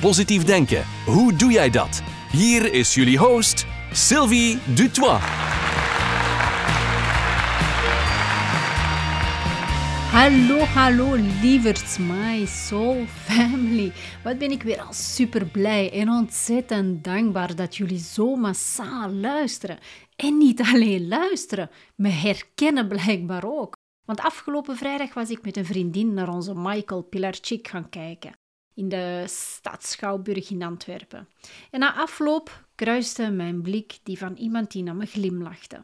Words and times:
Positief 0.00 0.44
denken, 0.44 0.84
hoe 1.06 1.34
doe 1.34 1.52
jij 1.52 1.70
dat? 1.70 2.02
Hier 2.32 2.72
is 2.72 2.94
jullie 2.94 3.18
host, 3.18 3.66
Sylvie 3.92 4.58
Dutois. 4.74 5.20
Hallo, 10.12 10.58
hallo, 10.58 11.14
lieverds 11.42 11.98
my 11.98 12.46
soul 12.46 13.04
family. 13.06 13.92
Wat 14.24 14.38
ben 14.38 14.50
ik 14.50 14.62
weer 14.62 14.80
al 14.80 14.92
super 14.92 15.46
blij 15.46 15.92
en 15.92 16.08
ontzettend 16.08 17.04
dankbaar 17.04 17.54
dat 17.54 17.76
jullie 17.76 17.98
zo 17.98 18.36
massaal 18.36 19.10
luisteren. 19.10 19.78
En 20.16 20.38
niet 20.38 20.60
alleen 20.60 21.08
luisteren, 21.08 21.70
me 21.94 22.08
herkennen 22.08 22.88
blijkbaar 22.88 23.44
ook. 23.44 23.76
Want 24.04 24.20
afgelopen 24.20 24.76
vrijdag 24.76 25.14
was 25.14 25.30
ik 25.30 25.44
met 25.44 25.56
een 25.56 25.66
vriendin 25.66 26.14
naar 26.14 26.28
onze 26.28 26.54
Michael 26.54 27.02
Pilarczyk 27.02 27.68
gaan 27.68 27.88
kijken 27.88 28.38
in 28.74 28.88
de 28.88 29.24
stad 29.26 29.84
Schouwburg 29.84 30.50
in 30.50 30.62
Antwerpen. 30.62 31.28
En 31.70 31.80
na 31.80 31.94
afloop 31.94 32.64
kruiste 32.74 33.30
mijn 33.30 33.62
blik 33.62 33.98
die 34.02 34.18
van 34.18 34.36
iemand 34.36 34.70
die 34.70 34.82
naar 34.82 34.96
me 34.96 35.06
glimlachte. 35.06 35.80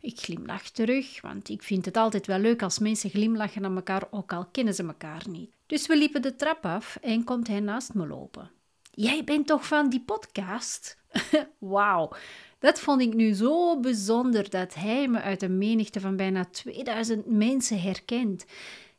Ik 0.00 0.18
glimlach 0.18 0.70
terug, 0.70 1.20
want 1.20 1.48
ik 1.48 1.62
vind 1.62 1.84
het 1.84 1.96
altijd 1.96 2.26
wel 2.26 2.38
leuk 2.38 2.62
als 2.62 2.78
mensen 2.78 3.10
glimlachen 3.10 3.62
naar 3.62 3.74
elkaar, 3.74 4.02
ook 4.10 4.32
al 4.32 4.46
kennen 4.52 4.74
ze 4.74 4.86
elkaar 4.86 5.22
niet. 5.28 5.50
Dus 5.66 5.86
we 5.86 5.96
liepen 5.96 6.22
de 6.22 6.36
trap 6.36 6.64
af 6.64 6.98
en 7.02 7.24
komt 7.24 7.46
hij 7.46 7.60
naast 7.60 7.94
me 7.94 8.06
lopen. 8.06 8.50
Jij 8.90 9.24
bent 9.24 9.46
toch 9.46 9.66
van 9.66 9.90
die 9.90 10.02
podcast? 10.02 10.96
Wauw, 11.58 12.12
dat 12.58 12.80
vond 12.80 13.00
ik 13.00 13.14
nu 13.14 13.32
zo 13.32 13.80
bijzonder 13.80 14.50
dat 14.50 14.74
hij 14.74 15.08
me 15.08 15.20
uit 15.20 15.42
een 15.42 15.58
menigte 15.58 16.00
van 16.00 16.16
bijna 16.16 16.44
2000 16.44 17.26
mensen 17.26 17.80
herkent. 17.80 18.44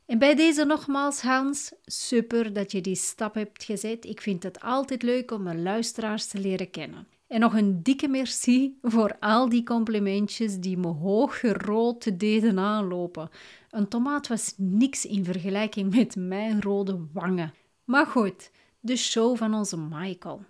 En 0.06 0.18
bij 0.18 0.34
deze 0.34 0.64
nogmaals, 0.64 1.20
Hans, 1.20 1.72
super 1.84 2.52
dat 2.52 2.72
je 2.72 2.80
die 2.80 2.94
stap 2.94 3.34
hebt 3.34 3.64
gezet. 3.64 4.04
Ik 4.04 4.20
vind 4.20 4.42
het 4.42 4.60
altijd 4.60 5.02
leuk 5.02 5.30
om 5.30 5.42
mijn 5.42 5.62
luisteraars 5.62 6.26
te 6.26 6.38
leren 6.38 6.70
kennen. 6.70 7.06
En 7.26 7.40
nog 7.40 7.54
een 7.54 7.82
dikke 7.82 8.08
merci 8.08 8.78
voor 8.82 9.16
al 9.20 9.48
die 9.48 9.62
complimentjes 9.62 10.58
die 10.58 10.76
me 10.76 10.86
hooggerood 10.86 12.18
deden 12.20 12.58
aanlopen. 12.58 13.28
Een 13.70 13.88
tomaat 13.88 14.28
was 14.28 14.54
niks 14.56 15.06
in 15.06 15.24
vergelijking 15.24 15.94
met 15.94 16.16
mijn 16.16 16.62
rode 16.62 17.06
wangen. 17.12 17.54
Maar 17.84 18.06
goed, 18.06 18.50
de 18.80 18.96
show 18.96 19.36
van 19.36 19.54
onze 19.54 19.78
Michael. 19.78 20.44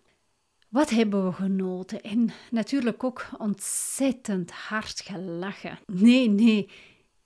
Wat 0.68 0.90
hebben 0.90 1.24
we 1.26 1.32
genoten 1.32 2.02
en 2.02 2.30
natuurlijk 2.50 3.04
ook 3.04 3.26
ontzettend 3.38 4.50
hard 4.50 5.00
gelachen. 5.00 5.78
Nee, 5.86 6.28
nee, 6.28 6.68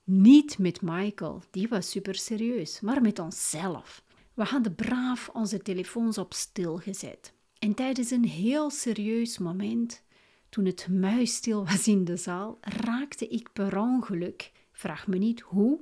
niet 0.06 0.58
met 0.58 0.82
Michael, 0.82 1.42
die 1.50 1.68
was 1.68 1.90
super 1.90 2.14
serieus, 2.14 2.80
maar 2.80 3.02
met 3.02 3.18
onszelf. 3.18 4.02
We 4.34 4.44
hadden 4.44 4.74
braaf 4.74 5.28
onze 5.32 5.58
telefoons 5.58 6.18
op 6.18 6.34
stil 6.34 6.76
gezet. 6.76 7.32
En 7.58 7.74
tijdens 7.74 8.10
een 8.10 8.24
heel 8.24 8.70
serieus 8.70 9.38
moment, 9.38 10.02
toen 10.48 10.64
het 10.64 10.88
muisstil 10.90 11.64
was 11.64 11.88
in 11.88 12.04
de 12.04 12.16
zaal, 12.16 12.58
raakte 12.60 13.28
ik 13.28 13.52
per 13.52 13.78
ongeluk. 13.78 14.52
Vraag 14.72 15.06
me 15.06 15.16
niet 15.16 15.40
hoe, 15.40 15.80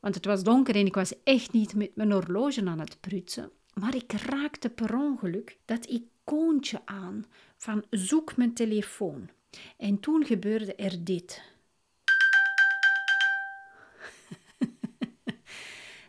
want 0.00 0.14
het 0.14 0.24
was 0.24 0.42
donker 0.42 0.76
en 0.76 0.86
ik 0.86 0.94
was 0.94 1.22
echt 1.22 1.52
niet 1.52 1.74
met 1.74 1.96
mijn 1.96 2.12
horloge 2.12 2.66
aan 2.66 2.80
het 2.80 3.00
prutsen. 3.00 3.50
Maar 3.74 3.94
ik 3.94 4.12
raakte 4.12 4.70
per 4.70 4.96
ongeluk 4.96 5.58
dat 5.64 5.86
icoontje 5.86 6.80
aan 6.84 7.24
van 7.56 7.84
zoek 7.90 8.36
mijn 8.36 8.54
telefoon. 8.54 9.28
En 9.76 10.00
toen 10.00 10.24
gebeurde 10.24 10.74
er 10.74 11.04
dit. 11.04 11.42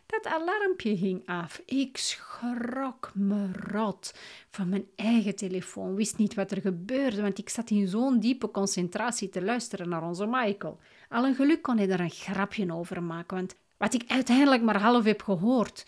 Dat 0.08 0.26
alarmpje 0.26 0.96
ging 0.96 1.22
af. 1.26 1.62
Ik 1.64 1.96
schrok 1.96 3.10
me 3.14 3.50
rot 3.52 4.14
van 4.50 4.68
mijn 4.68 4.86
eigen 4.96 5.36
telefoon. 5.36 5.94
Wist 5.94 6.16
niet 6.16 6.34
wat 6.34 6.50
er 6.50 6.60
gebeurde, 6.60 7.22
want 7.22 7.38
ik 7.38 7.48
zat 7.48 7.70
in 7.70 7.88
zo'n 7.88 8.20
diepe 8.20 8.50
concentratie 8.50 9.28
te 9.28 9.42
luisteren 9.42 9.88
naar 9.88 10.02
onze 10.02 10.26
Michael. 10.26 10.78
Al 11.08 11.24
een 11.24 11.34
geluk 11.34 11.62
kon 11.62 11.76
hij 11.76 11.88
er 11.88 12.00
een 12.00 12.10
grapje 12.10 12.72
over 12.72 13.02
maken, 13.02 13.36
want 13.36 13.54
wat 13.76 13.94
ik 13.94 14.04
uiteindelijk 14.06 14.62
maar 14.62 14.80
half 14.80 15.04
heb 15.04 15.22
gehoord, 15.22 15.86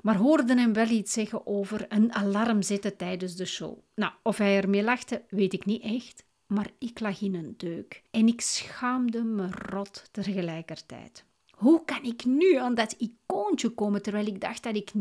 maar 0.00 0.16
hoorde 0.16 0.54
hem 0.54 0.72
wel 0.72 0.88
iets 0.88 1.12
zeggen 1.12 1.46
over 1.46 1.86
een 1.88 2.12
alarm 2.12 2.62
zetten 2.62 2.96
tijdens 2.96 3.36
de 3.36 3.46
show. 3.46 3.78
Nou, 3.94 4.12
of 4.22 4.36
hij 4.38 4.56
ermee 4.56 4.82
lachte, 4.82 5.22
weet 5.28 5.52
ik 5.52 5.64
niet 5.64 5.82
echt, 5.82 6.24
maar 6.46 6.70
ik 6.78 7.00
lag 7.00 7.20
in 7.20 7.34
een 7.34 7.54
deuk 7.56 8.02
en 8.10 8.28
ik 8.28 8.40
schaamde 8.40 9.22
me 9.22 9.48
rot 9.50 10.08
tegelijkertijd. 10.12 11.25
Hoe 11.56 11.84
kan 11.84 12.02
ik 12.02 12.24
nu 12.24 12.54
aan 12.54 12.74
dat 12.74 12.92
icoontje 12.98 13.68
komen 13.68 14.02
terwijl 14.02 14.26
ik 14.26 14.40
dacht 14.40 14.62
dat 14.62 14.76
ik, 14.76 14.92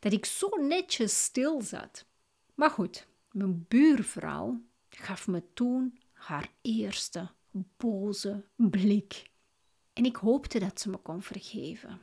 dat 0.00 0.12
ik 0.12 0.24
zo 0.24 0.48
netjes 0.48 1.22
stil 1.22 1.62
zat? 1.62 2.04
Maar 2.54 2.70
goed, 2.70 3.06
mijn 3.30 3.64
buurvrouw 3.68 4.60
gaf 4.88 5.26
me 5.26 5.42
toen 5.54 5.98
haar 6.12 6.50
eerste 6.62 7.30
boze 7.76 8.44
blik. 8.56 9.30
En 9.92 10.04
ik 10.04 10.16
hoopte 10.16 10.58
dat 10.58 10.80
ze 10.80 10.90
me 10.90 10.96
kon 10.96 11.22
vergeven. 11.22 12.00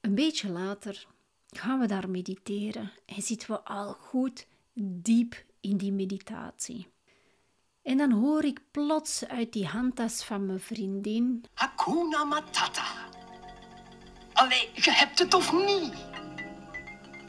Een 0.00 0.14
beetje 0.14 0.48
later 0.48 1.06
gaan 1.46 1.80
we 1.80 1.86
daar 1.86 2.10
mediteren 2.10 2.92
en 3.04 3.22
zitten 3.22 3.50
we 3.50 3.60
al 3.60 3.92
goed 3.92 4.46
diep 4.74 5.44
in 5.60 5.76
die 5.76 5.92
meditatie. 5.92 6.88
En 7.86 7.96
dan 7.96 8.10
hoor 8.10 8.44
ik 8.44 8.60
plots 8.70 9.24
uit 9.28 9.52
die 9.52 9.66
handtas 9.66 10.24
van 10.24 10.46
mijn 10.46 10.60
vriendin... 10.60 11.44
Hakuna 11.54 12.24
Matata. 12.24 12.82
Allee, 14.32 14.70
je 14.74 14.90
hebt 14.90 15.18
het 15.18 15.34
of 15.34 15.52
niet? 15.52 15.94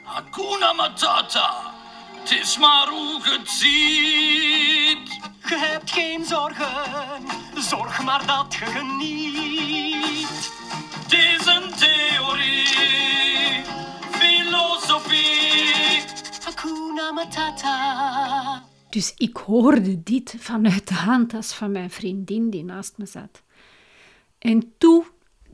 Hakuna 0.03 0.73
Matata. 0.73 1.73
Het 2.19 2.31
is 2.31 2.57
maar 2.57 2.87
hoe 2.87 3.21
je 3.23 3.37
het 3.39 3.49
ziet. 3.49 5.29
Je 5.49 5.55
hebt 5.57 5.91
geen 5.91 6.25
zorgen, 6.25 7.25
zorg 7.55 8.03
maar 8.03 8.25
dat 8.25 8.53
je 8.53 8.65
geniet. 8.65 10.51
Het 11.03 11.13
is 11.13 11.45
een 11.45 11.73
theorie, 11.73 13.63
filosofie. 14.11 16.03
Hakuna 16.43 17.11
Matata. 17.11 18.75
Dus 18.97 19.13
ik 19.17 19.37
hoorde 19.37 20.03
dit 20.03 20.35
vanuit 20.37 20.87
de 20.87 20.93
handtas 20.93 21.53
van 21.53 21.71
mijn 21.71 21.89
vriendin 21.89 22.49
die 22.49 22.63
naast 22.63 22.97
me 22.97 23.05
zat. 23.05 23.41
En 24.39 24.73
toen, 24.77 25.03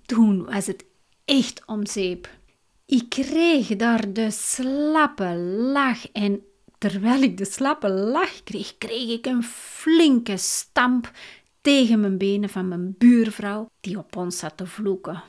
toen 0.06 0.46
was 0.46 0.66
het 0.66 0.86
echt 1.26 1.62
om 1.66 1.86
zeep. 1.86 2.30
Ik 2.86 3.10
kreeg 3.10 3.68
daar 3.68 4.14
de 4.14 4.32
slappe 4.32 5.36
lach 5.74 6.12
en 6.12 6.42
terwijl 6.78 7.22
ik 7.22 7.38
de 7.38 7.46
slappe 7.46 7.90
lach 7.90 8.44
kreeg, 8.44 8.78
kreeg 8.78 9.10
ik 9.10 9.26
een 9.26 9.44
flinke 9.44 10.38
stamp 10.38 11.12
tegen 11.62 12.00
mijn 12.00 12.18
benen 12.18 12.50
van 12.50 12.68
mijn 12.68 12.96
buurvrouw 12.98 13.70
die 13.80 13.98
op 13.98 14.16
ons 14.16 14.38
zat 14.38 14.58
te 14.58 14.66
vloeken. 14.66 15.24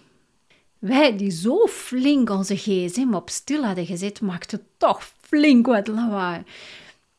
Wij 0.78 1.16
die 1.16 1.31
zo 1.31 1.66
flink 1.66 2.31
onze 2.31 2.56
gsm 2.56 3.14
op 3.14 3.31
stil 3.31 3.64
hadden 3.64 3.86
gezet, 3.86 4.20
maakten 4.20 4.66
toch 4.76 5.12
flink 5.20 5.66
wat 5.66 5.86
lawaai. 5.86 6.44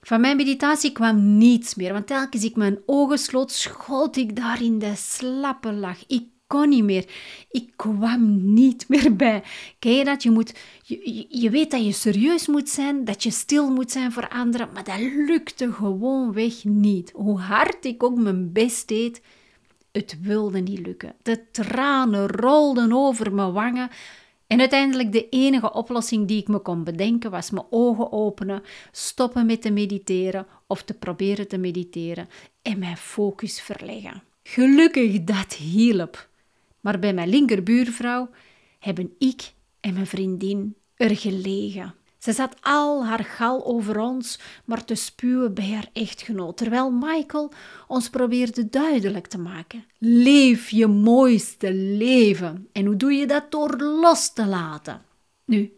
Van 0.05 0.21
mijn 0.21 0.38
meditatie 0.38 0.91
kwam 0.91 1.38
niets 1.38 1.75
meer, 1.75 1.94
want 1.94 2.07
telkens 2.07 2.44
ik 2.44 2.56
mijn 2.56 2.80
ogen 2.85 3.18
sloot, 3.18 3.51
schoot 3.51 4.15
ik 4.15 4.35
daar 4.35 4.62
in 4.62 4.80
de 4.80 4.94
slappe 4.95 5.74
lach. 5.74 6.03
Ik 6.07 6.24
kon 6.47 6.69
niet 6.69 6.83
meer. 6.83 7.06
Ik 7.51 7.69
kwam 7.75 8.53
niet 8.53 8.89
meer 8.89 9.15
bij. 9.15 9.44
Ken 9.80 9.91
je 9.91 10.03
dat? 10.03 10.24
Je, 10.24 10.31
moet, 10.31 10.53
je, 10.83 11.25
je 11.30 11.50
weet 11.50 11.71
dat 11.71 11.85
je 11.85 11.91
serieus 11.91 12.47
moet 12.47 12.69
zijn, 12.69 13.06
dat 13.06 13.24
je 13.24 13.31
stil 13.31 13.71
moet 13.71 13.91
zijn 13.91 14.12
voor 14.12 14.30
anderen, 14.30 14.69
maar 14.74 14.83
dat 14.83 15.00
lukte 15.00 15.71
gewoonweg 15.71 16.63
niet. 16.63 17.12
Hoe 17.12 17.39
hard 17.39 17.85
ik 17.85 18.03
ook 18.03 18.18
mijn 18.18 18.51
best 18.51 18.88
deed, 18.88 19.21
het 19.91 20.18
wilde 20.21 20.59
niet 20.59 20.85
lukken. 20.85 21.15
De 21.21 21.51
tranen 21.51 22.27
rolden 22.27 22.94
over 22.94 23.33
mijn 23.33 23.51
wangen. 23.51 23.89
En 24.47 24.59
uiteindelijk 24.59 25.12
de 25.12 25.30
enige 25.30 25.74
oplossing 25.74 26.27
die 26.27 26.42
ik 26.42 26.47
me 26.47 26.59
kon 26.59 26.83
bedenken 26.83 27.31
was 27.31 27.50
mijn 27.50 27.65
ogen 27.69 28.12
openen, 28.12 28.63
stoppen 28.92 29.45
met 29.45 29.62
te 29.62 29.71
mediteren 29.71 30.47
of 30.68 30.83
te 30.83 30.94
proberen 30.94 31.47
te 31.47 31.57
mediteren 31.57 32.30
en 32.62 32.80
mijn 32.80 32.97
focus 32.97 33.62
verleggen. 33.62 34.24
Gelukkig 34.44 35.24
dat 35.24 35.53
hielp. 35.53 36.30
Maar 36.80 37.00
bij 37.00 37.13
mijn 37.13 37.30
linkerbuurvrouw 37.30 38.30
hebben 38.80 39.13
ik 39.18 39.53
en 39.80 39.94
mijn 39.94 40.07
vriendin 40.07 40.75
er 40.95 41.18
gelegen. 41.18 41.95
Ze 42.25 42.31
zat 42.31 42.56
al 42.62 43.06
haar 43.06 43.24
gal 43.24 43.66
over 43.66 44.00
ons, 44.00 44.39
maar 44.63 44.86
te 44.86 44.95
spuwen 44.95 45.54
bij 45.54 45.72
haar 45.72 45.89
echtgenoot, 45.94 46.57
terwijl 46.57 46.92
Michael 46.92 47.51
ons 47.88 48.10
probeerde 48.10 48.69
duidelijk 48.69 49.27
te 49.27 49.38
maken: 49.38 49.86
leef 49.98 50.69
je 50.69 50.88
mooiste 50.88 51.74
leven. 51.74 52.68
En 52.72 52.86
hoe 52.86 52.95
doe 52.95 53.13
je 53.13 53.27
dat? 53.27 53.51
Door 53.51 53.77
los 53.77 54.33
te 54.33 54.45
laten. 54.45 55.01
Nu, 55.45 55.74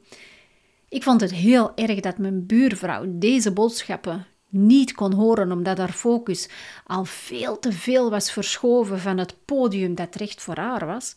ik 0.90 1.04
vond 1.04 1.22
het 1.22 1.32
heel 1.32 1.72
erg 1.76 2.00
dat 2.00 2.18
mijn 2.18 2.46
buurvrouw 2.46 3.06
deze 3.08 3.52
boodschappen 3.52 4.26
niet 4.50 4.92
kon 4.92 5.14
horen 5.14 5.52
omdat 5.52 5.78
haar 5.78 5.94
focus 5.94 6.50
al 6.86 7.06
veel 7.06 7.60
te 7.60 7.72
veel 7.72 8.10
was 8.10 8.32
verschoven 8.32 9.00
van 9.00 9.18
het 9.18 9.36
podium 9.46 9.96
dat 9.96 10.16
recht 10.16 10.42
voor 10.42 10.58
haar 10.58 10.86
was, 10.86 11.16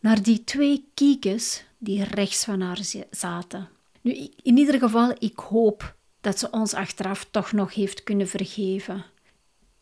naar 0.00 0.22
die 0.22 0.44
twee 0.44 0.88
kiekjes 0.94 1.64
die 1.78 2.04
rechts 2.04 2.44
van 2.44 2.60
haar 2.60 2.80
zaten. 3.10 3.73
Nu, 4.04 4.30
in 4.42 4.56
ieder 4.56 4.78
geval, 4.78 5.14
ik 5.18 5.38
hoop 5.38 5.96
dat 6.20 6.38
ze 6.38 6.50
ons 6.50 6.74
achteraf 6.74 7.26
toch 7.30 7.52
nog 7.52 7.74
heeft 7.74 8.02
kunnen 8.02 8.28
vergeven. 8.28 9.04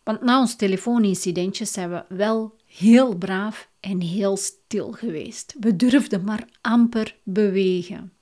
Want 0.03 0.23
na 0.23 0.41
ons 0.41 0.57
telefoonincidentje 0.57 1.65
zijn 1.65 1.91
we 1.91 2.05
wel 2.09 2.57
heel 2.67 3.17
braaf 3.17 3.71
en 3.81 4.01
heel 4.01 4.37
stil 4.37 4.93
geweest. 4.93 5.55
We 5.61 5.77
durfden 5.77 6.25
maar 6.25 6.49
amper 6.61 7.17
bewegen. 7.23 8.13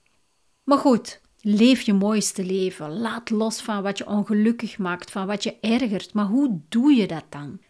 Maar 0.64 0.78
goed, 0.78 1.20
leef 1.40 1.80
je 1.80 1.92
mooiste 1.92 2.44
leven. 2.44 2.98
Laat 2.98 3.30
los 3.30 3.60
van 3.60 3.82
wat 3.82 3.98
je 3.98 4.06
ongelukkig 4.06 4.78
maakt, 4.78 5.10
van 5.10 5.26
wat 5.26 5.42
je 5.42 5.56
ergert. 5.60 6.12
Maar 6.12 6.26
hoe 6.26 6.60
doe 6.68 6.92
je 6.92 7.06
dat 7.06 7.24
dan? 7.28 7.60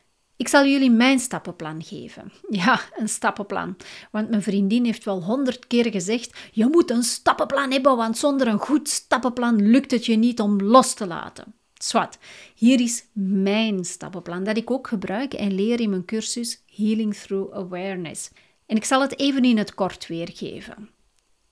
Ik 0.40 0.48
zal 0.48 0.66
jullie 0.66 0.90
mijn 0.90 1.18
stappenplan 1.18 1.82
geven. 1.84 2.32
Ja, 2.62 2.80
een 2.96 3.08
stappenplan. 3.08 3.76
Want 4.10 4.30
mijn 4.30 4.42
vriendin 4.42 4.84
heeft 4.84 5.04
wel 5.04 5.22
honderd 5.22 5.66
keer 5.66 5.90
gezegd: 5.90 6.38
je 6.52 6.66
moet 6.66 6.90
een 6.90 7.02
stappenplan 7.02 7.70
hebben, 7.70 7.96
want 7.96 8.18
zonder 8.18 8.46
een 8.46 8.58
goed 8.58 8.88
stappenplan 8.88 9.70
lukt 9.70 9.90
het 9.90 10.06
je 10.06 10.16
niet 10.16 10.40
om 10.40 10.60
los 10.60 10.94
te 10.94 11.06
laten. 11.06 11.54
Zwat, 11.74 12.18
hier 12.54 12.80
is 12.80 13.04
mijn 13.12 13.84
stappenplan 13.84 14.44
dat 14.44 14.56
ik 14.56 14.70
ook 14.70 14.88
gebruik 14.88 15.34
en 15.34 15.54
leer 15.54 15.80
in 15.80 15.90
mijn 15.90 16.04
cursus 16.04 16.62
Healing 16.66 17.14
Through 17.14 17.54
Awareness. 17.54 18.30
En 18.66 18.76
ik 18.76 18.84
zal 18.84 19.00
het 19.00 19.18
even 19.18 19.44
in 19.44 19.58
het 19.58 19.74
kort 19.74 20.06
weergeven. 20.06 20.88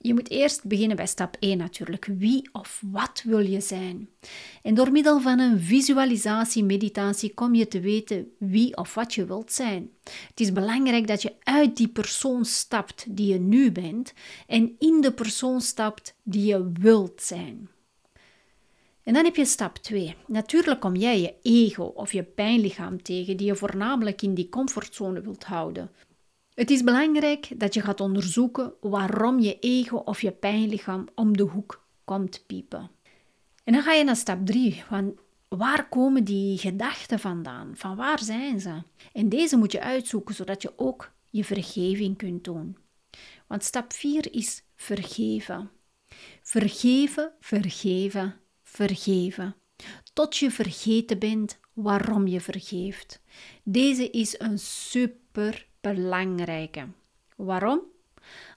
Je 0.01 0.13
moet 0.13 0.29
eerst 0.29 0.67
beginnen 0.67 0.95
bij 0.95 1.07
stap 1.07 1.37
1 1.39 1.57
natuurlijk. 1.57 2.05
Wie 2.17 2.49
of 2.51 2.81
wat 2.91 3.21
wil 3.25 3.39
je 3.39 3.61
zijn? 3.61 4.09
En 4.63 4.73
door 4.73 4.91
middel 4.91 5.21
van 5.21 5.39
een 5.39 5.59
visualisatie, 5.59 6.63
meditatie, 6.63 7.33
kom 7.33 7.55
je 7.55 7.67
te 7.67 7.79
weten 7.79 8.31
wie 8.37 8.77
of 8.77 8.93
wat 8.93 9.13
je 9.13 9.25
wilt 9.25 9.51
zijn. 9.51 9.89
Het 10.27 10.39
is 10.39 10.51
belangrijk 10.51 11.07
dat 11.07 11.21
je 11.21 11.33
uit 11.39 11.77
die 11.77 11.87
persoon 11.87 12.45
stapt 12.45 13.05
die 13.09 13.27
je 13.27 13.39
nu 13.39 13.71
bent 13.71 14.13
en 14.47 14.75
in 14.77 15.01
de 15.01 15.13
persoon 15.13 15.61
stapt 15.61 16.15
die 16.23 16.45
je 16.45 16.71
wilt 16.73 17.21
zijn. 17.21 17.69
En 19.03 19.13
dan 19.13 19.23
heb 19.23 19.35
je 19.35 19.45
stap 19.45 19.77
2. 19.77 20.15
Natuurlijk 20.27 20.79
kom 20.79 20.95
jij 20.95 21.21
je 21.21 21.33
ego 21.41 21.83
of 21.83 22.13
je 22.13 22.23
pijnlichaam 22.23 23.01
tegen 23.03 23.37
die 23.37 23.47
je 23.47 23.55
voornamelijk 23.55 24.21
in 24.21 24.33
die 24.33 24.49
comfortzone 24.49 25.21
wilt 25.21 25.43
houden. 25.43 25.91
Het 26.59 26.69
is 26.69 26.83
belangrijk 26.83 27.59
dat 27.59 27.73
je 27.73 27.81
gaat 27.81 28.01
onderzoeken 28.01 28.73
waarom 28.81 29.39
je 29.39 29.59
ego 29.59 29.97
of 29.97 30.21
je 30.21 30.31
pijnlichaam 30.31 31.07
om 31.15 31.37
de 31.37 31.43
hoek 31.43 31.85
komt 32.03 32.43
piepen. 32.47 32.91
En 33.63 33.73
dan 33.73 33.81
ga 33.81 33.93
je 33.93 34.03
naar 34.03 34.15
stap 34.15 34.45
3, 34.45 34.83
want 34.89 35.19
waar 35.47 35.89
komen 35.89 36.23
die 36.23 36.57
gedachten 36.57 37.19
vandaan? 37.19 37.71
Van 37.75 37.95
waar 37.95 38.23
zijn 38.23 38.59
ze? 38.59 38.81
En 39.13 39.29
deze 39.29 39.57
moet 39.57 39.71
je 39.71 39.81
uitzoeken 39.81 40.35
zodat 40.35 40.61
je 40.61 40.73
ook 40.75 41.11
je 41.29 41.43
vergeving 41.43 42.17
kunt 42.17 42.43
doen. 42.43 42.77
Want 43.47 43.63
stap 43.63 43.93
4 43.93 44.33
is 44.33 44.63
vergeven. 44.75 45.69
Vergeven, 46.41 47.31
vergeven, 47.39 48.35
vergeven. 48.63 49.55
Tot 50.13 50.37
je 50.37 50.51
vergeten 50.51 51.19
bent 51.19 51.59
waarom 51.73 52.27
je 52.27 52.41
vergeeft. 52.41 53.21
Deze 53.63 54.09
is 54.09 54.39
een 54.39 54.59
super 54.59 55.67
belangrijke. 55.81 56.87
Waarom? 57.35 57.81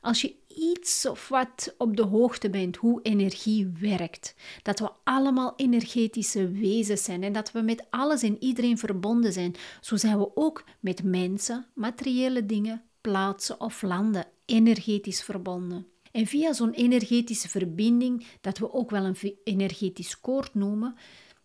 Als 0.01 0.21
je 0.21 0.35
iets 0.49 1.07
of 1.07 1.29
wat 1.29 1.75
op 1.79 1.97
de 1.97 2.03
hoogte 2.03 2.51
bent 2.51 2.77
hoe 2.77 3.03
energie 3.03 3.73
werkt, 3.81 4.35
dat 4.63 4.79
we 4.79 4.91
allemaal 5.05 5.53
energetische 5.57 6.51
wezens 6.51 7.05
zijn 7.05 7.23
en 7.23 7.33
dat 7.33 7.53
we 7.53 7.61
met 7.61 7.85
alles 7.91 8.23
en 8.23 8.43
iedereen 8.43 8.79
verbonden 8.79 9.33
zijn, 9.33 9.55
zo 9.81 9.97
zijn 9.97 10.19
we 10.19 10.37
ook 10.37 10.65
met 10.81 11.03
mensen, 11.03 11.67
materiële 11.75 12.47
dingen, 12.47 12.83
plaatsen 13.01 13.61
of 13.61 13.83
landen 13.83 14.27
energetisch 14.45 15.23
verbonden. 15.23 15.87
En 16.13 16.27
via 16.27 16.53
zo'n 16.53 16.73
energetische 16.73 17.49
verbinding, 17.49 18.27
dat 18.41 18.59
we 18.59 18.73
ook 18.73 18.91
wel 18.91 19.05
een 19.05 19.37
energetisch 19.45 20.21
koord 20.21 20.55
noemen, 20.55 20.97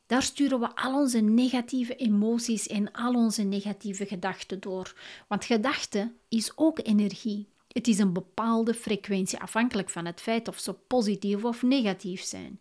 daar 0.08 0.24
sturen 0.24 0.60
we 0.60 0.76
al 0.76 0.94
onze 0.94 1.20
negatieve 1.20 1.96
emoties 1.96 2.68
en 2.68 2.92
al 2.92 3.14
onze 3.14 3.44
negatieve 3.44 4.06
gedachten 4.06 4.60
door. 4.60 4.96
Want 5.28 5.46
gedachte 5.46 6.14
is 6.30 6.52
ook 6.56 6.80
energie. 6.84 7.48
Het 7.68 7.88
is 7.88 8.00
een 8.00 8.14
bepaalde 8.14 8.74
frequentie, 8.74 9.40
afhankelijk 9.40 9.90
van 9.90 10.06
het 10.06 10.22
feit 10.22 10.48
of 10.48 10.60
ze 10.60 10.74
positief 10.74 11.44
of 11.44 11.62
negatief 11.62 12.22
zijn. 12.22 12.60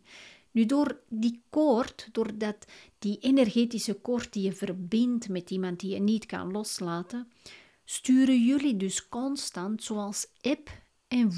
Nu, 0.51 0.65
door 0.65 0.99
die 1.09 1.41
koord, 1.49 2.09
doordat 2.11 2.65
die 2.99 3.17
energetische 3.19 3.93
koord 3.93 4.33
die 4.33 4.43
je 4.43 4.53
verbindt 4.53 5.29
met 5.29 5.51
iemand 5.51 5.79
die 5.79 5.93
je 5.93 5.99
niet 5.99 6.25
kan 6.25 6.51
loslaten, 6.51 7.31
sturen 7.85 8.45
jullie 8.45 8.77
dus 8.77 9.09
constant, 9.09 9.83
zoals 9.83 10.27
eb 10.41 10.69
en 11.07 11.31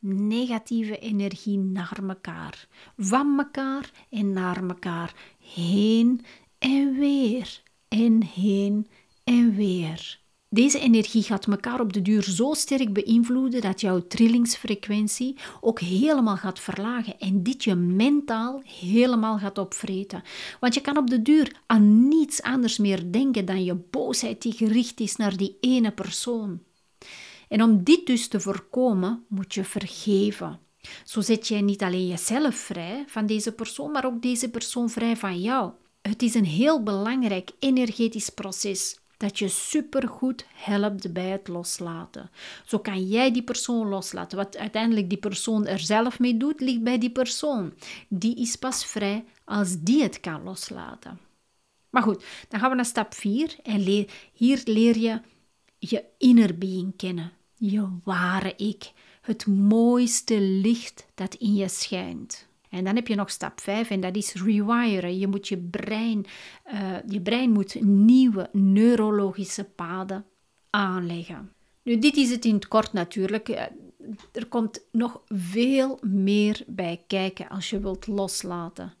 negatieve 0.00 0.98
energie 0.98 1.58
naar 1.58 1.98
elkaar. 2.08 2.68
Van 2.96 3.38
elkaar 3.38 3.90
en 4.10 4.32
naar 4.32 4.68
elkaar. 4.68 5.14
Heen 5.54 6.24
en 6.58 6.98
weer. 6.98 7.62
En 7.88 8.22
heen 8.22 8.86
en 9.24 9.54
weer. 9.54 10.22
Deze 10.48 10.78
energie 10.78 11.22
gaat 11.22 11.46
elkaar 11.46 11.80
op 11.80 11.92
de 11.92 12.02
duur 12.02 12.22
zo 12.22 12.52
sterk 12.52 12.92
beïnvloeden 12.92 13.60
dat 13.60 13.80
jouw 13.80 14.06
trillingsfrequentie 14.06 15.36
ook 15.60 15.80
helemaal 15.80 16.36
gaat 16.36 16.60
verlagen 16.60 17.18
en 17.18 17.42
dit 17.42 17.64
je 17.64 17.74
mentaal 17.74 18.62
helemaal 18.64 19.38
gaat 19.38 19.58
opvreten. 19.58 20.22
Want 20.60 20.74
je 20.74 20.80
kan 20.80 20.96
op 20.96 21.10
de 21.10 21.22
duur 21.22 21.56
aan 21.66 22.08
niets 22.08 22.42
anders 22.42 22.78
meer 22.78 23.12
denken 23.12 23.44
dan 23.44 23.64
je 23.64 23.74
boosheid 23.74 24.42
die 24.42 24.52
gericht 24.52 25.00
is 25.00 25.16
naar 25.16 25.36
die 25.36 25.56
ene 25.60 25.92
persoon. 25.92 26.60
En 27.54 27.62
om 27.62 27.84
dit 27.84 28.06
dus 28.06 28.28
te 28.28 28.40
voorkomen, 28.40 29.24
moet 29.28 29.54
je 29.54 29.64
vergeven. 29.64 30.60
Zo 31.04 31.20
zet 31.20 31.48
jij 31.48 31.60
niet 31.60 31.82
alleen 31.82 32.06
jezelf 32.06 32.54
vrij 32.54 33.04
van 33.06 33.26
deze 33.26 33.52
persoon, 33.52 33.90
maar 33.90 34.06
ook 34.06 34.22
deze 34.22 34.50
persoon 34.50 34.90
vrij 34.90 35.16
van 35.16 35.40
jou. 35.40 35.72
Het 36.02 36.22
is 36.22 36.34
een 36.34 36.44
heel 36.44 36.82
belangrijk 36.82 37.50
energetisch 37.58 38.30
proces 38.30 38.98
dat 39.16 39.38
je 39.38 39.48
supergoed 39.48 40.46
helpt 40.54 41.12
bij 41.12 41.28
het 41.28 41.48
loslaten. 41.48 42.30
Zo 42.64 42.78
kan 42.78 43.06
jij 43.06 43.32
die 43.32 43.44
persoon 43.44 43.88
loslaten. 43.88 44.38
Wat 44.38 44.56
uiteindelijk 44.56 45.08
die 45.08 45.18
persoon 45.18 45.66
er 45.66 45.78
zelf 45.80 46.18
mee 46.18 46.36
doet, 46.36 46.60
ligt 46.60 46.82
bij 46.82 46.98
die 46.98 47.12
persoon. 47.12 47.74
Die 48.08 48.36
is 48.36 48.56
pas 48.56 48.86
vrij 48.86 49.24
als 49.44 49.80
die 49.80 50.02
het 50.02 50.20
kan 50.20 50.42
loslaten. 50.42 51.18
Maar 51.90 52.02
goed, 52.02 52.24
dan 52.48 52.60
gaan 52.60 52.70
we 52.70 52.76
naar 52.76 52.84
stap 52.84 53.14
4 53.14 53.56
en 53.62 54.06
hier 54.32 54.60
leer 54.64 54.98
je 54.98 55.20
je 55.88 56.04
inner 56.18 56.58
being 56.58 56.96
kennen, 56.96 57.32
je 57.70 57.88
ware 58.04 58.54
ik, 58.56 58.92
het 59.20 59.46
mooiste 59.46 60.40
licht 60.40 61.06
dat 61.14 61.34
in 61.34 61.54
je 61.54 61.68
schijnt. 61.68 62.48
En 62.68 62.84
dan 62.84 62.94
heb 62.94 63.06
je 63.06 63.14
nog 63.14 63.30
stap 63.30 63.60
5 63.60 63.90
en 63.90 64.00
dat 64.00 64.16
is 64.16 64.34
rewiren. 64.34 65.18
Je 65.18 65.26
moet 65.26 65.48
je 65.48 65.58
brein, 65.58 66.26
uh, 66.72 66.96
je 67.08 67.20
brein 67.20 67.50
moet 67.50 67.80
nieuwe 67.80 68.48
neurologische 68.52 69.64
paden 69.64 70.24
aanleggen. 70.70 71.52
Nu, 71.82 71.98
dit 71.98 72.16
is 72.16 72.30
het 72.30 72.44
in 72.44 72.54
het 72.54 72.68
kort 72.68 72.92
natuurlijk. 72.92 73.48
Eh, 73.48 73.62
er 74.32 74.46
komt 74.46 74.80
nog 74.92 75.20
veel 75.28 75.98
meer 76.02 76.62
bij 76.66 77.02
kijken 77.06 77.48
als 77.48 77.70
je 77.70 77.80
wilt 77.80 78.06
loslaten. 78.06 78.92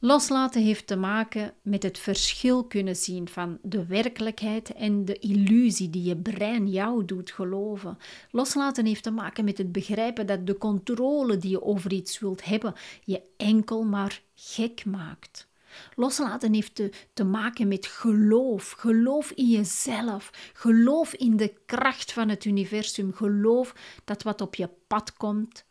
Loslaten 0.00 0.62
heeft 0.62 0.86
te 0.86 0.96
maken 0.96 1.54
met 1.62 1.82
het 1.82 1.98
verschil 1.98 2.64
kunnen 2.64 2.96
zien 2.96 3.28
van 3.28 3.58
de 3.62 3.86
werkelijkheid 3.86 4.72
en 4.72 5.04
de 5.04 5.18
illusie 5.18 5.90
die 5.90 6.02
je 6.02 6.16
brein 6.16 6.68
jou 6.68 7.04
doet 7.04 7.30
geloven. 7.30 7.98
Loslaten 8.30 8.86
heeft 8.86 9.02
te 9.02 9.10
maken 9.10 9.44
met 9.44 9.58
het 9.58 9.72
begrijpen 9.72 10.26
dat 10.26 10.46
de 10.46 10.58
controle 10.58 11.36
die 11.36 11.50
je 11.50 11.62
over 11.62 11.92
iets 11.92 12.18
wilt 12.18 12.44
hebben 12.44 12.74
je 13.04 13.22
enkel 13.36 13.84
maar 13.84 14.22
gek 14.34 14.84
maakt. 14.84 15.48
Loslaten 15.94 16.54
heeft 16.54 16.74
te, 16.74 16.92
te 17.12 17.24
maken 17.24 17.68
met 17.68 17.86
geloof. 17.86 18.70
Geloof 18.70 19.30
in 19.30 19.48
jezelf. 19.48 20.50
Geloof 20.52 21.14
in 21.14 21.36
de 21.36 21.54
kracht 21.66 22.12
van 22.12 22.28
het 22.28 22.44
universum. 22.44 23.12
Geloof 23.12 23.74
dat 24.04 24.22
wat 24.22 24.40
op 24.40 24.54
je 24.54 24.68
pad 24.86 25.12
komt 25.12 25.66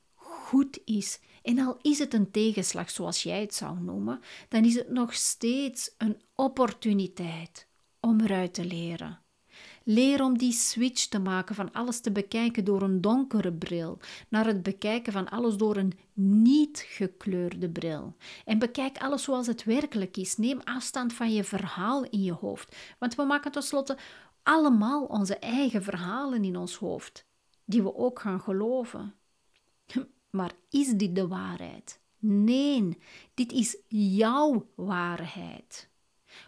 goed 0.48 0.80
is 0.86 1.20
en 1.44 1.60
al 1.60 1.78
is 1.82 2.00
het 2.00 2.14
een 2.14 2.32
tegenslag, 2.32 2.90
zoals 2.90 3.24
jij 3.24 3.42
het 3.42 3.54
zou 3.54 3.80
noemen, 3.80 4.20
dan 4.50 4.66
is 4.66 4.76
het 4.76 4.90
nog 4.90 5.14
steeds 5.14 5.92
een 5.98 6.22
opportuniteit 6.36 7.68
om 8.00 8.22
eruit 8.22 8.54
te 8.54 8.66
leren. 8.66 9.20
Leer 9.84 10.24
om 10.24 10.38
die 10.38 10.52
switch 10.52 11.06
te 11.08 11.20
maken 11.20 11.56
van 11.56 11.72
alles 11.72 12.00
te 12.00 12.12
bekijken 12.12 12.66
door 12.66 12.82
een 12.82 13.02
donkere 13.02 13.54
bril, 13.54 14.00
naar 14.30 14.46
het 14.46 14.64
bekijken 14.64 15.14
van 15.14 15.30
alles 15.30 15.56
door 15.56 15.78
een 15.78 16.00
niet 16.14 16.86
gekleurde 16.88 17.70
bril. 17.70 18.16
En 18.46 18.60
bekijk 18.60 18.98
alles 18.98 19.24
zoals 19.24 19.48
het 19.48 19.64
werkelijk 19.64 20.18
is. 20.18 20.38
Neem 20.38 20.60
afstand 20.64 21.14
van 21.14 21.34
je 21.34 21.44
verhaal 21.44 22.04
in 22.04 22.24
je 22.24 22.34
hoofd, 22.34 22.76
want 23.00 23.16
we 23.16 23.24
maken 23.24 23.52
tenslotte 23.52 23.98
allemaal 24.44 25.06
onze 25.06 25.38
eigen 25.38 25.84
verhalen 25.84 26.44
in 26.44 26.56
ons 26.56 26.76
hoofd, 26.76 27.26
die 27.66 27.84
we 27.84 27.96
ook 27.96 28.20
gaan 28.20 28.42
geloven. 28.42 29.14
Maar 30.30 30.52
is 30.70 30.94
dit 30.94 31.16
de 31.16 31.28
waarheid? 31.28 32.00
Nee, 32.20 32.98
dit 33.34 33.52
is 33.52 33.78
jouw 33.88 34.68
waarheid. 34.76 35.90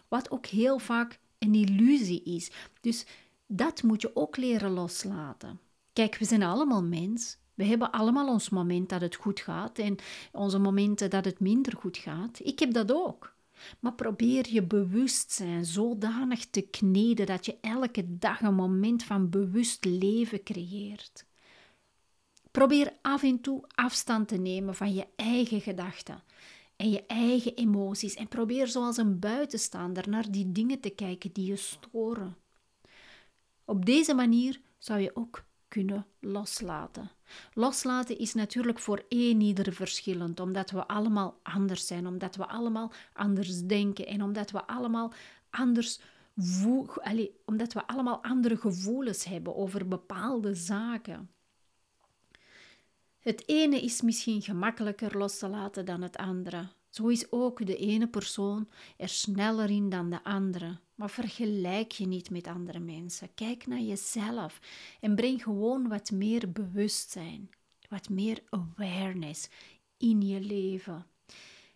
Wat 0.08 0.30
ook 0.30 0.46
heel 0.46 0.78
vaak 0.78 1.18
een 1.38 1.54
illusie 1.54 2.22
is. 2.22 2.50
Dus 2.80 3.06
dat 3.46 3.82
moet 3.82 4.00
je 4.00 4.16
ook 4.16 4.36
leren 4.36 4.70
loslaten. 4.70 5.60
Kijk, 5.92 6.16
we 6.16 6.24
zijn 6.24 6.42
allemaal 6.42 6.82
mens. 6.82 7.38
We 7.54 7.64
hebben 7.64 7.90
allemaal 7.90 8.28
ons 8.28 8.48
moment 8.48 8.88
dat 8.88 9.00
het 9.00 9.14
goed 9.14 9.40
gaat 9.40 9.78
en 9.78 9.96
onze 10.32 10.58
momenten 10.58 11.10
dat 11.10 11.24
het 11.24 11.40
minder 11.40 11.76
goed 11.76 11.96
gaat. 11.96 12.40
Ik 12.42 12.58
heb 12.58 12.72
dat 12.72 12.92
ook. 12.92 13.34
Maar 13.80 13.94
probeer 13.94 14.46
je 14.52 14.62
bewustzijn 14.62 15.64
zodanig 15.64 16.46
te 16.46 16.60
kneden 16.60 17.26
dat 17.26 17.46
je 17.46 17.56
elke 17.60 18.18
dag 18.18 18.40
een 18.40 18.54
moment 18.54 19.02
van 19.02 19.30
bewust 19.30 19.84
leven 19.84 20.42
creëert. 20.42 21.24
Probeer 22.50 22.92
af 23.02 23.22
en 23.22 23.40
toe 23.40 23.64
afstand 23.74 24.28
te 24.28 24.36
nemen 24.36 24.74
van 24.74 24.94
je 24.94 25.06
eigen 25.16 25.60
gedachten 25.60 26.22
en 26.76 26.90
je 26.90 27.06
eigen 27.06 27.54
emoties 27.54 28.14
en 28.14 28.28
probeer 28.28 28.66
zoals 28.66 28.96
een 28.96 29.18
buitenstaander 29.18 30.08
naar 30.08 30.30
die 30.30 30.52
dingen 30.52 30.80
te 30.80 30.90
kijken 30.90 31.32
die 31.32 31.46
je 31.46 31.56
storen. 31.56 32.36
Op 33.64 33.86
deze 33.86 34.14
manier 34.14 34.60
zou 34.78 35.00
je 35.00 35.16
ook 35.16 35.44
kunnen 35.68 36.06
loslaten. 36.20 37.10
Loslaten 37.54 38.18
is 38.18 38.34
natuurlijk 38.34 38.78
voor 38.78 39.04
één 39.08 39.40
ieder 39.40 39.72
verschillend, 39.72 40.40
omdat 40.40 40.70
we 40.70 40.86
allemaal 40.86 41.38
anders 41.42 41.86
zijn, 41.86 42.06
omdat 42.06 42.36
we 42.36 42.46
allemaal 42.46 42.92
anders 43.12 43.62
denken 43.62 44.06
en 44.06 44.22
omdat 44.22 44.50
we 44.50 44.66
allemaal 44.66 45.12
anders 45.50 46.00
omdat 47.44 47.72
we 47.72 47.86
allemaal 47.86 48.22
andere 48.22 48.56
gevoelens 48.56 49.24
hebben 49.24 49.56
over 49.56 49.88
bepaalde 49.88 50.54
zaken. 50.54 51.30
Het 53.20 53.48
ene 53.48 53.80
is 53.80 54.02
misschien 54.02 54.42
gemakkelijker 54.42 55.18
los 55.18 55.38
te 55.38 55.48
laten 55.48 55.84
dan 55.84 56.02
het 56.02 56.16
andere. 56.16 56.68
Zo 56.88 57.06
is 57.06 57.32
ook 57.32 57.66
de 57.66 57.76
ene 57.76 58.08
persoon 58.08 58.68
er 58.96 59.08
sneller 59.08 59.70
in 59.70 59.88
dan 59.88 60.10
de 60.10 60.24
andere. 60.24 60.78
Maar 60.94 61.10
vergelijk 61.10 61.92
je 61.92 62.06
niet 62.06 62.30
met 62.30 62.46
andere 62.46 62.78
mensen. 62.78 63.34
Kijk 63.34 63.66
naar 63.66 63.80
jezelf 63.80 64.60
en 65.00 65.14
breng 65.14 65.42
gewoon 65.42 65.88
wat 65.88 66.10
meer 66.10 66.52
bewustzijn, 66.52 67.50
wat 67.88 68.08
meer 68.08 68.42
awareness 68.48 69.48
in 69.96 70.22
je 70.22 70.40
leven. 70.40 71.06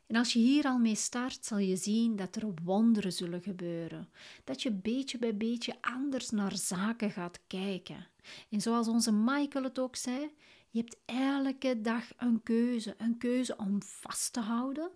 En 0.06 0.16
als 0.16 0.32
je 0.32 0.38
hier 0.38 0.64
al 0.64 0.78
mee 0.78 0.94
start, 0.94 1.44
zal 1.44 1.58
je 1.58 1.76
zien 1.76 2.16
dat 2.16 2.36
er 2.36 2.54
wonderen 2.64 3.12
zullen 3.12 3.42
gebeuren. 3.42 4.08
Dat 4.44 4.62
je 4.62 4.72
beetje 4.72 5.18
bij 5.18 5.36
beetje 5.36 5.76
anders 5.80 6.30
naar 6.30 6.56
zaken 6.56 7.10
gaat 7.10 7.40
kijken. 7.46 8.08
En 8.50 8.60
zoals 8.60 8.88
onze 8.88 9.12
Michael 9.12 9.64
het 9.64 9.78
ook 9.78 9.96
zei, 9.96 10.30
je 10.70 10.78
hebt 10.78 10.96
elke 11.04 11.80
dag 11.80 12.04
een 12.16 12.42
keuze. 12.42 12.94
Een 12.98 13.18
keuze 13.18 13.56
om 13.56 13.82
vast 13.82 14.32
te 14.32 14.40
houden 14.40 14.90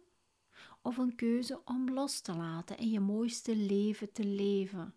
of 0.83 0.97
een 0.97 1.15
keuze 1.15 1.61
om 1.65 1.91
los 1.91 2.21
te 2.21 2.37
laten 2.37 2.79
en 2.79 2.91
je 2.91 3.00
mooiste 3.00 3.57
leven 3.57 4.12
te 4.12 4.25
leven. 4.25 4.95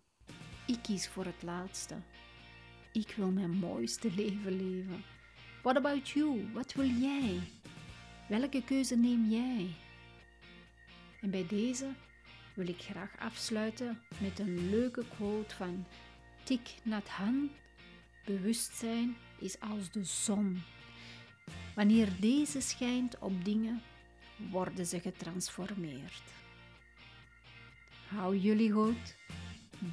Ik 0.66 0.78
kies 0.82 1.08
voor 1.08 1.24
het 1.24 1.42
laatste. 1.42 1.94
Ik 2.92 3.14
wil 3.16 3.30
mijn 3.30 3.50
mooiste 3.50 4.10
leven 4.14 4.56
leven. 4.56 5.04
What 5.62 5.76
about 5.76 6.08
you? 6.08 6.52
Wat 6.52 6.72
wil 6.72 6.86
jij? 6.86 7.40
Welke 8.28 8.64
keuze 8.64 8.96
neem 8.96 9.30
jij? 9.30 9.74
En 11.22 11.30
bij 11.30 11.46
deze 11.46 11.86
wil 12.54 12.68
ik 12.68 12.80
graag 12.80 13.10
afsluiten 13.18 14.00
met 14.18 14.38
een 14.38 14.70
leuke 14.70 15.04
quote 15.16 15.54
van 15.54 15.86
Thich 16.42 16.74
Nhat 16.82 17.08
Hanh. 17.08 17.50
Bewustzijn 18.24 19.16
is 19.38 19.60
als 19.60 19.90
de 19.90 20.04
zon. 20.04 20.62
Wanneer 21.74 22.08
deze 22.20 22.60
schijnt 22.60 23.18
op 23.18 23.44
dingen, 23.44 23.82
worden 24.50 24.86
ze 24.86 25.00
getransformeerd. 25.00 26.22
Hou 28.08 28.36
jullie 28.36 28.72
goed. 28.72 29.16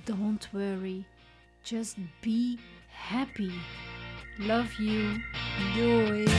Don't 0.03 0.49
worry. 0.51 1.03
Just 1.61 1.95
be 2.19 2.57
happy. 2.87 3.51
Love 4.37 4.83
you. 4.83 5.23
Doei. 5.75 6.38